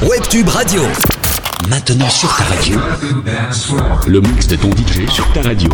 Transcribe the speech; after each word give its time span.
Webtube 0.00 0.48
Radio. 0.48 0.82
Maintenant 1.68 2.08
sur 2.08 2.28
ta 2.36 2.44
radio. 2.44 2.78
Le 4.06 4.20
mix 4.20 4.46
de 4.46 4.54
ton 4.54 4.70
DJ 4.70 5.10
sur 5.10 5.30
ta 5.32 5.42
radio. 5.42 5.68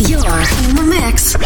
You're 0.00 0.24
in 0.24 0.74
the 0.74 0.82
mix. 0.82 1.36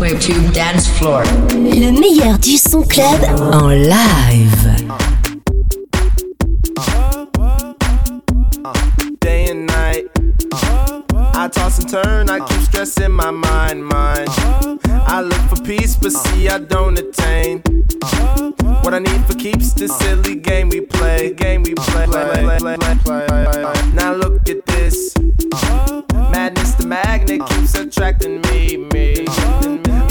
Webtube 0.00 0.50
Dance 0.52 0.88
Floor. 0.98 1.22
Le 1.52 1.92
meilleur 1.92 2.38
du 2.38 2.56
son 2.56 2.82
club 2.82 3.20
en 3.52 3.68
live. 3.68 5.11
Toss 11.52 11.78
and 11.78 11.88
turn, 11.88 12.30
I 12.30 12.40
keep 12.46 12.60
stressing 12.62 13.12
my 13.12 13.30
mind, 13.30 13.84
mind. 13.84 14.28
I 14.88 15.20
look 15.20 15.40
for 15.50 15.62
peace, 15.62 15.96
but 15.96 16.12
see 16.12 16.48
I 16.48 16.58
don't 16.58 16.98
attain. 16.98 17.62
What 18.82 18.94
I 18.94 18.98
need 18.98 19.24
for 19.26 19.34
keeps 19.34 19.72
this 19.74 19.96
silly 19.98 20.34
game 20.36 20.70
we 20.70 20.80
play. 20.80 21.32
Game 21.34 21.62
we 21.62 21.74
play. 21.74 22.06
Now 23.94 24.14
look 24.14 24.48
at 24.48 24.66
this. 24.66 25.14
Madness, 26.32 26.74
the 26.74 26.86
magnet 26.86 27.46
keeps 27.46 27.74
attracting 27.74 28.40
me, 28.42 28.76
me. 28.92 29.81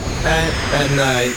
At, 0.00 0.24
at, 0.24 0.80
at 0.80 0.90
night. 0.96 1.36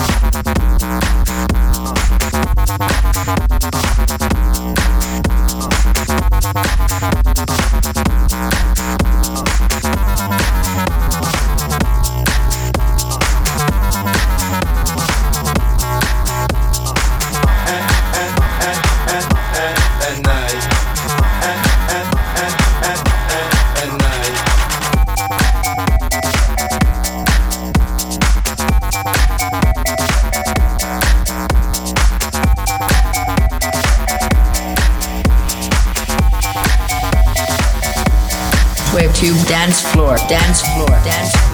Dance 39.71 39.83
Floor. 39.93 40.17
Dance 40.27 40.61
Floor. 40.63 40.89
Dance 41.01 41.31
Floor. 41.31 41.50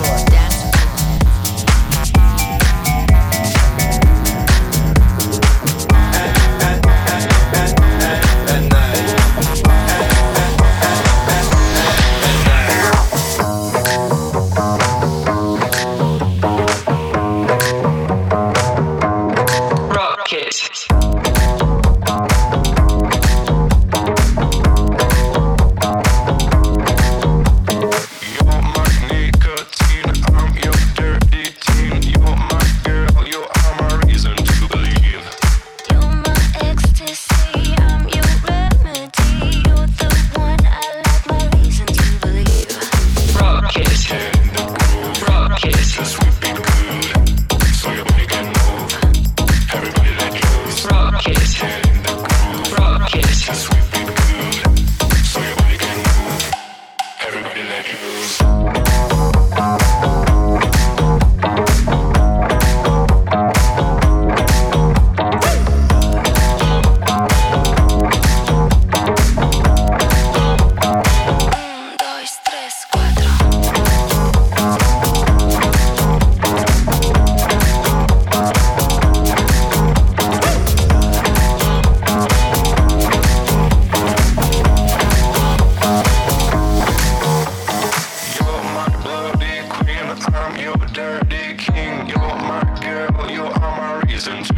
reasons. 94.18 94.57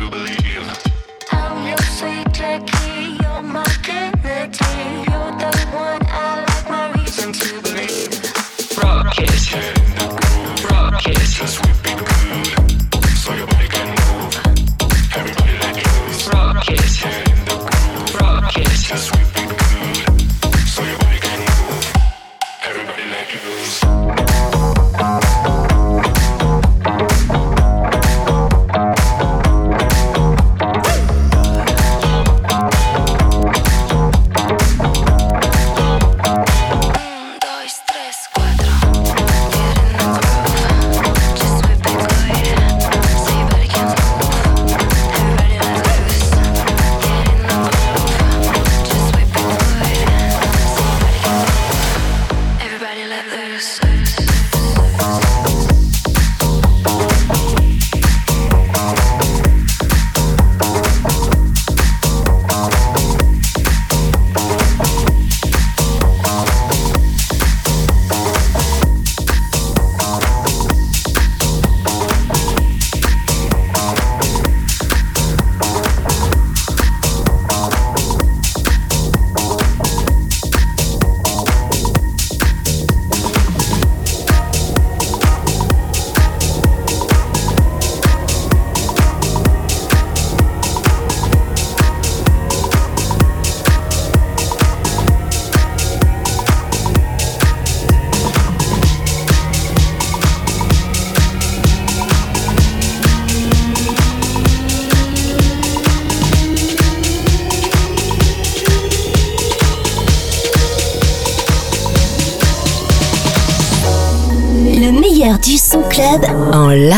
meilleur 115.19 115.39
du 115.39 115.57
son 115.57 115.81
club 115.83 116.23
en 116.53 116.69
live. 116.69 116.97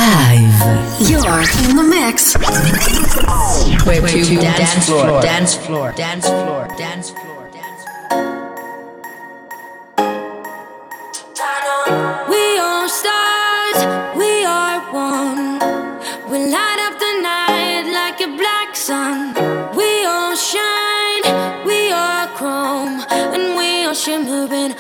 You're 1.00 1.42
in 1.70 1.76
the 1.76 1.84
mix. 1.84 2.36
Way 3.86 4.00
to 4.00 4.36
dance 4.40 4.86
floor, 4.86 5.22
dance 5.22 5.56
floor, 5.56 5.92
dance 5.96 6.28
floor, 6.28 6.68
dance 6.78 7.12
floor, 7.12 7.50
dance 7.52 7.84
floor. 7.84 8.30
We 12.30 12.60
are 12.60 12.88
stars, 12.88 13.80
we 14.16 14.46
are 14.46 14.82
one. 14.94 15.60
We 16.30 16.38
light 16.52 16.80
up 16.88 17.00
the 17.00 17.22
night 17.24 17.86
like 17.92 18.22
a 18.22 18.38
black 18.38 18.76
sun. 18.76 19.34
We 19.76 20.06
all 20.06 20.36
shine, 20.36 21.66
we 21.66 21.92
are 21.92 22.28
chrome, 22.36 23.04
and 23.10 23.58
we 23.58 23.86
are 23.86 23.96
shimmering. 23.96 24.76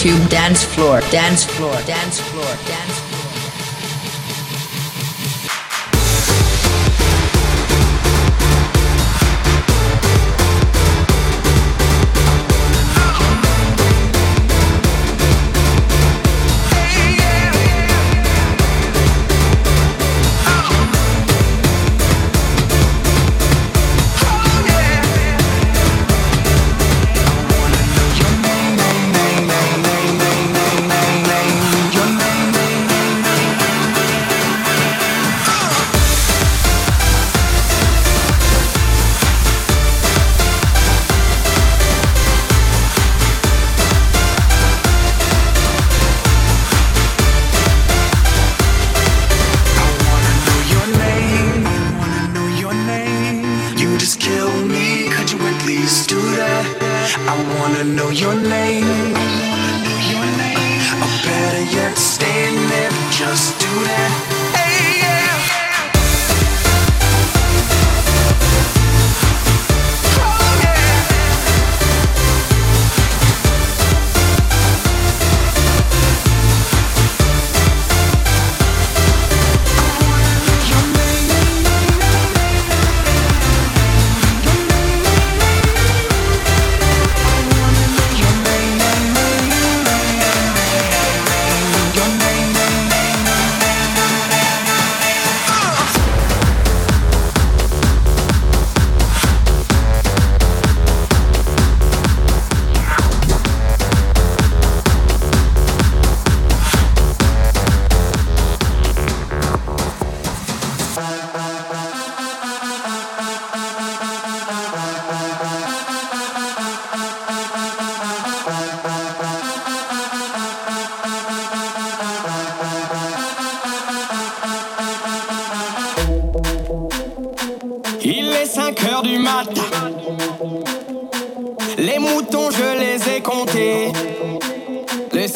YouTube 0.00 0.30
dance 0.30 0.64
floor, 0.64 1.02
dance 1.10 1.44
floor, 1.44 1.74
dance 1.84 2.18
floor, 2.20 2.42
dance 2.44 2.56
floor. 2.64 2.79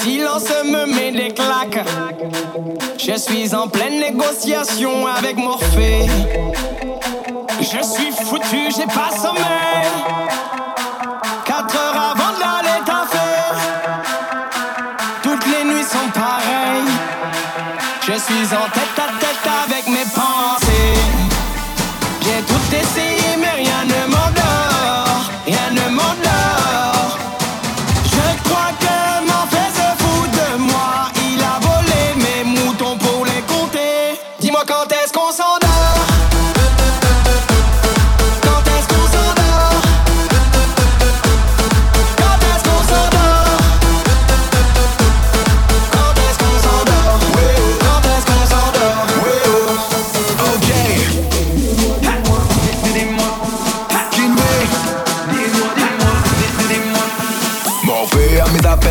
silence 0.05 0.53
me 0.65 0.85
met 0.87 1.13
des 1.13 1.33
claques. 1.33 1.83
Je 2.99 3.17
suis 3.17 3.55
en 3.55 3.69
pleine 3.69 4.01
négociation 4.01 5.07
avec 5.07 5.37
Morphée. 5.37 6.07
Je 7.61 7.83
suis 7.83 8.13
foutu, 8.13 8.71
j'ai 8.77 8.87
pas 8.87 9.11
sommeil. 9.17 10.24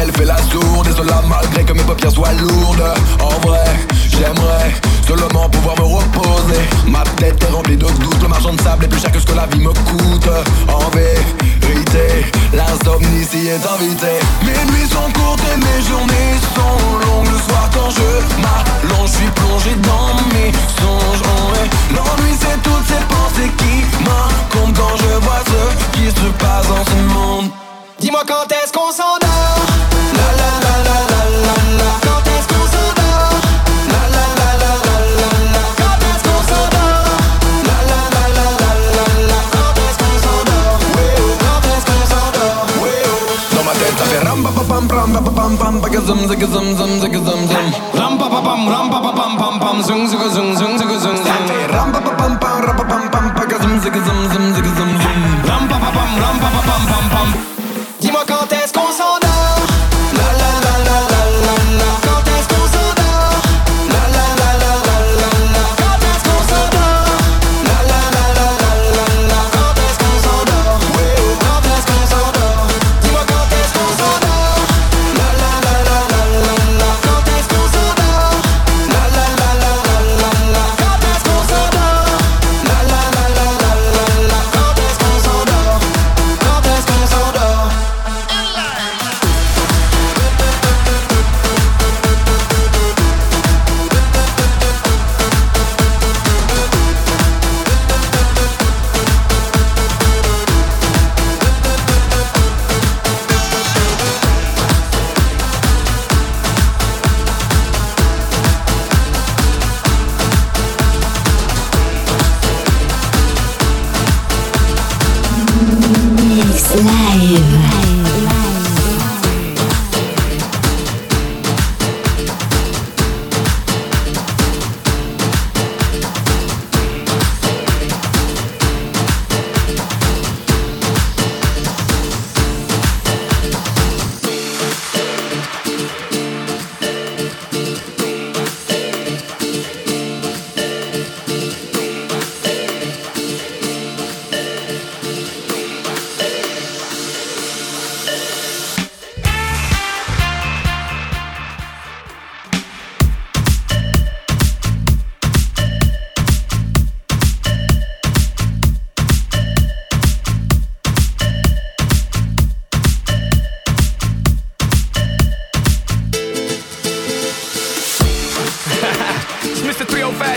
Appels 0.03 0.11
fait 0.13 0.25
la 0.25 0.37
sourde 0.37 0.87
Et 0.87 0.91
cela 0.91 1.21
malgré 1.27 1.63
que 1.63 1.73
mes 1.73 1.83
paupières 1.83 2.11
soient 2.11 2.33
lourdes. 2.33 2.93
En 3.19 3.47
vrai, 3.47 3.63
j'aimerais 4.09 4.73
seulement 5.07 5.49
pouvoir 5.49 5.75
me 5.79 5.85
reposer. 5.85 6.61
Ma 6.87 7.03
tête 7.17 7.41
est 7.43 7.51
remplie 7.51 7.77
de 7.77 7.85
doutes 7.85 8.21
Le 8.21 8.27
marchand 8.27 8.53
de 8.53 8.61
sable 8.61 8.85
est 8.85 8.87
plus 8.87 8.99
cher 8.99 9.11
que 9.11 9.19
ce 9.19 9.25
que 9.25 9.33
la 9.33 9.45
vie 9.47 9.59
me 9.59 9.69
coûte. 9.71 10.29
En 10.67 10.89
vérité, 10.89 12.31
l'insomnie 12.53 13.25
s'y 13.25 13.47
est 13.47 13.65
invitée. 13.65 14.19
Mes 14.43 14.71
nuits 14.71 14.89
sont 14.89 15.11
courtes 15.19 15.43
et 15.53 15.57
mes 15.57 15.81
journées 15.87 16.33
sont 16.55 17.07
longues. 17.07 17.27
Le 17.31 17.39
soir 17.39 17.69
quand 17.73 17.89
je 17.89 18.41
m'allonge, 18.41 19.09
je 19.09 19.17
suis 19.17 19.31
plongé 19.31 19.71
dans 19.75 20.15
mes 20.33 20.51
songes. 20.79 21.21
Oh. 21.23 21.53
L'ennui 21.95 22.33
c'est 22.39 22.61
toutes 22.61 22.87
ces 22.87 23.03
pensées 23.13 23.51
qui 23.57 23.83
m'incombent 24.03 24.75
Quand 24.75 24.97
je 24.97 25.25
vois 25.25 25.41
ce 25.45 25.97
qui 25.97 26.07
se 26.07 26.27
passe 26.39 26.67
dans 26.67 26.85
ce 26.85 27.13
monde. 27.13 27.49
Dis-moi 27.99 28.23
quand 28.27 28.51
est-ce 28.51 28.73
qu'on 28.73 28.91
s'endort? 28.91 29.72
Zum 46.05 46.27
zig 46.27 46.39
zum 46.51 46.75
zum 46.75 46.99
zig 46.99 47.13
zum 47.13 47.47
zum 47.47 47.73
Ram 47.93 48.17
pa 48.17 48.27
pa 48.27 48.41
pam 48.41 48.67
ram 48.67 48.89
pa 48.89 48.99
pa 48.99 49.11
pam 49.13 49.37
pam 49.37 49.59
pam 49.59 49.83
Zung 49.83 50.05
zung 50.09 50.19
zung 50.33 50.55
zung 50.57 50.77
zung 50.77 50.99
zung 50.99 51.22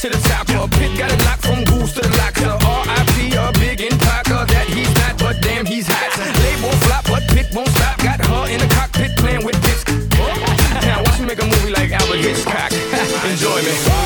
to 0.00 0.08
the 0.08 0.28
top. 0.28 0.48
Her 0.48 0.66
pit 0.66 0.96
got 0.96 1.12
it 1.12 1.22
locked 1.26 1.44
from 1.44 1.62
goose 1.64 1.92
to 1.92 2.00
the 2.00 2.08
locker. 2.16 2.56
R.I.P. 2.64 3.36
a 3.36 3.52
big 3.60 3.80
and 3.82 4.00
Parker 4.00 4.46
that 4.46 4.66
he's 4.68 4.88
not, 4.96 5.18
but 5.18 5.42
damn 5.42 5.66
he's 5.66 5.86
hot. 5.88 6.16
Label 6.40 6.72
flop, 6.84 7.04
but 7.04 7.22
pit 7.28 7.48
won't 7.54 7.68
stop. 7.68 7.98
Got 7.98 8.24
her 8.24 8.48
in 8.48 8.60
the 8.60 8.68
cockpit 8.74 9.14
playing 9.18 9.44
with 9.44 9.60
this. 9.60 9.84
Now 10.86 11.02
watch 11.04 11.20
me 11.20 11.26
make 11.26 11.42
a 11.42 11.44
movie 11.44 11.70
like 11.70 11.90
Alfred 11.92 12.20
Hitchcock. 12.20 12.72
Enjoy 13.28 13.60
me. 13.60 13.99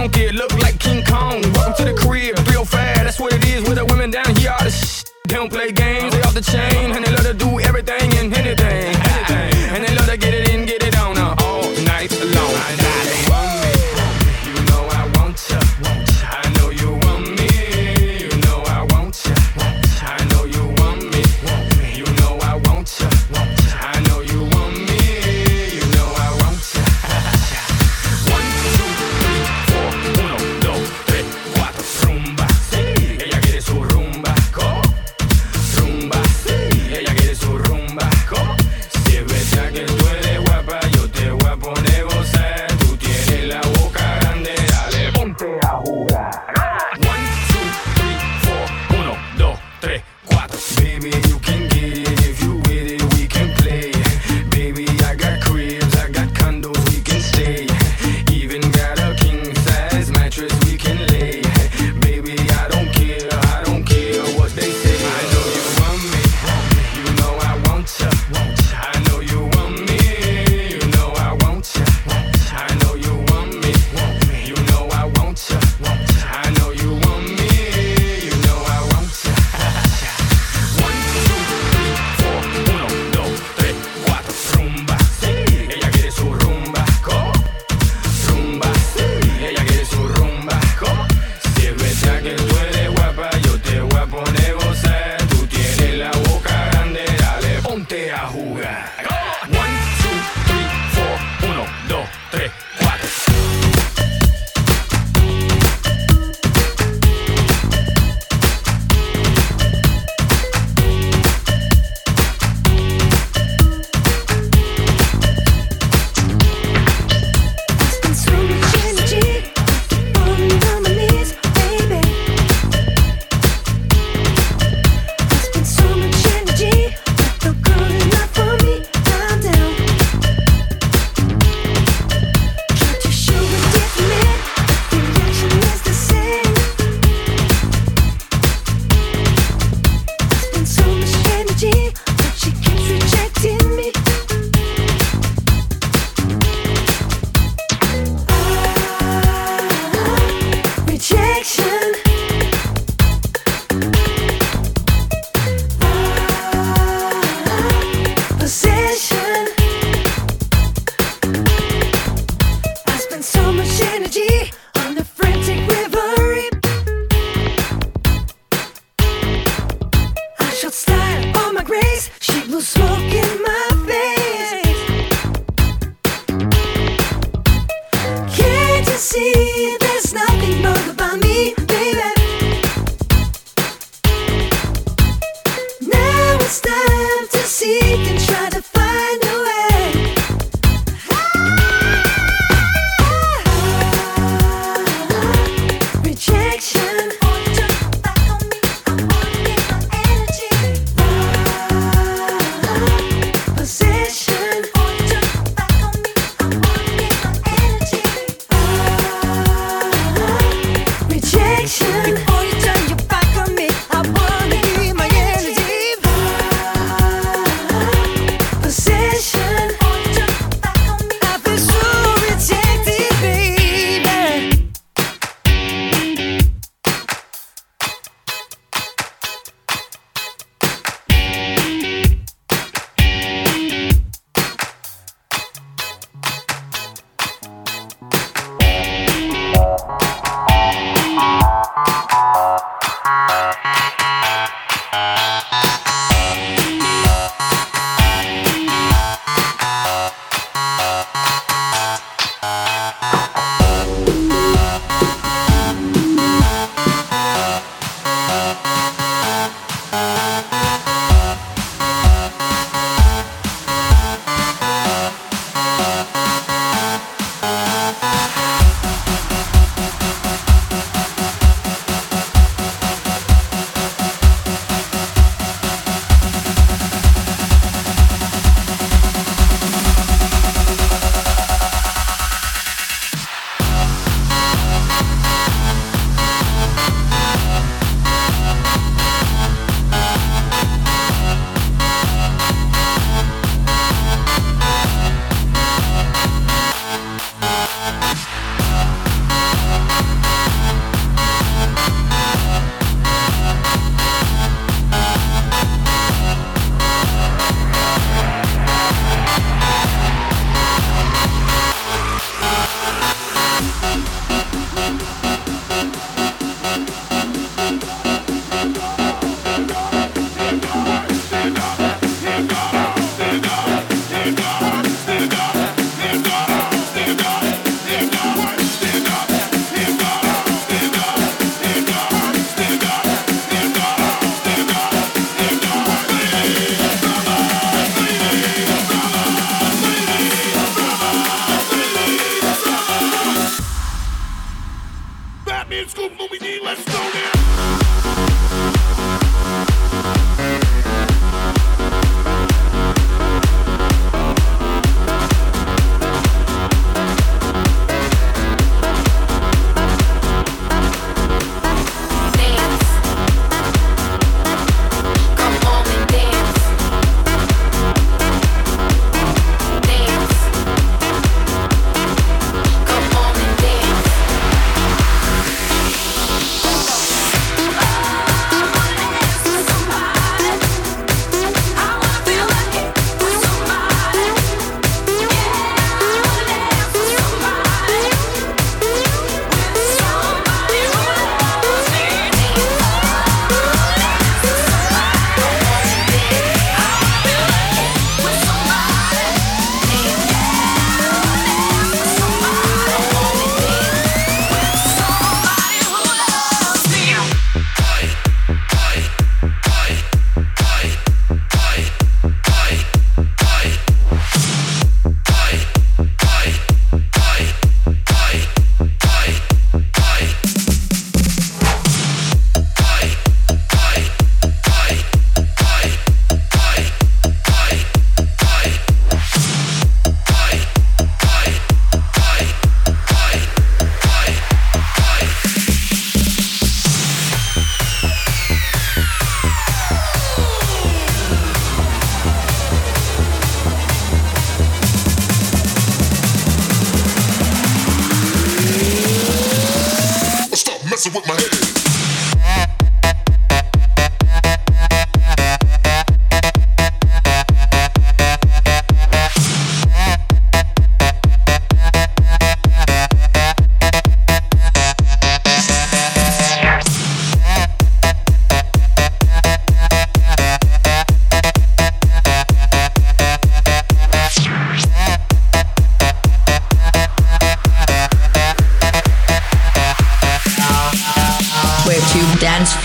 funky, 0.00 0.32
look 0.32 0.52
like 0.62 0.78
King 0.78 1.04
Kong. 1.04 1.42
Welcome 1.52 1.74
to 1.78 1.84
the 1.92 1.94
crib, 1.94 2.34
real 2.48 2.64
fast. 2.64 3.04
That's 3.04 3.20
what 3.20 3.32
it 3.34 3.44
is 3.44 3.62
with 3.68 3.76
the 3.76 3.84
women 3.84 4.10
down 4.10 4.34
here. 4.36 4.50
All 4.50 4.64
the 4.64 4.70
sh- 4.70 5.04
they 5.28 5.34
don't 5.34 5.52
play 5.52 5.70
games, 5.72 6.12
they 6.12 6.22
off 6.22 6.34
the 6.34 6.40
chain. 6.40 6.69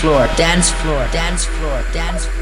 Floor, 0.06 0.28
dance 0.36 0.70
floor, 0.70 1.08
dance 1.10 1.46
floor. 1.46 1.82
Dance 1.92 2.26
Floor. 2.26 2.35